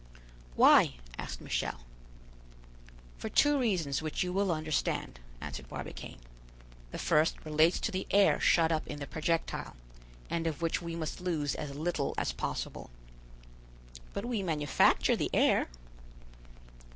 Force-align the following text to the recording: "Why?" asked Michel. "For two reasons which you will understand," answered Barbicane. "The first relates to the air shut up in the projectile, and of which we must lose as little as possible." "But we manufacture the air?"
"Why?" 0.55 0.95
asked 1.19 1.41
Michel. 1.41 1.81
"For 3.19 3.29
two 3.29 3.59
reasons 3.59 4.01
which 4.01 4.23
you 4.23 4.33
will 4.33 4.51
understand," 4.51 5.19
answered 5.39 5.69
Barbicane. 5.69 6.17
"The 6.89 6.97
first 6.97 7.35
relates 7.45 7.79
to 7.81 7.91
the 7.91 8.07
air 8.09 8.39
shut 8.39 8.71
up 8.71 8.87
in 8.87 8.97
the 8.97 9.05
projectile, 9.05 9.75
and 10.27 10.47
of 10.47 10.59
which 10.63 10.81
we 10.81 10.95
must 10.95 11.21
lose 11.21 11.53
as 11.53 11.75
little 11.75 12.15
as 12.17 12.31
possible." 12.31 12.89
"But 14.11 14.25
we 14.25 14.41
manufacture 14.41 15.15
the 15.15 15.29
air?" 15.35 15.67